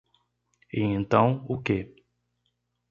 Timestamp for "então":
0.81-1.45